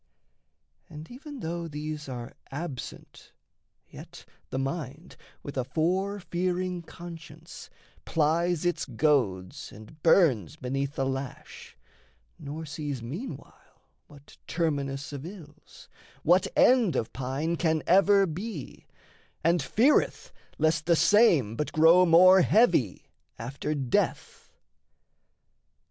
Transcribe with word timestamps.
And 0.89 1.11
even 1.11 1.41
though 1.41 1.67
these 1.67 2.09
are 2.09 2.33
absent, 2.49 3.33
yet 3.87 4.25
the 4.49 4.57
mind, 4.57 5.15
With 5.43 5.57
a 5.57 5.63
fore 5.63 6.19
fearing 6.19 6.81
conscience, 6.81 7.69
plies 8.03 8.65
its 8.65 8.85
goads 8.85 9.71
And 9.71 10.01
burns 10.01 10.55
beneath 10.55 10.95
the 10.95 11.05
lash, 11.05 11.77
nor 12.39 12.65
sees 12.65 13.03
meanwhile 13.03 13.85
What 14.07 14.37
terminus 14.47 15.13
of 15.13 15.23
ills, 15.23 15.87
what 16.23 16.47
end 16.55 16.95
of 16.95 17.13
pine 17.13 17.55
Can 17.55 17.83
ever 17.85 18.25
be, 18.25 18.87
and 19.43 19.61
feareth 19.61 20.31
lest 20.57 20.87
the 20.87 20.95
same 20.95 21.55
But 21.55 21.71
grow 21.71 22.07
more 22.07 22.41
heavy 22.41 23.05
after 23.37 23.75
death. 23.75 24.49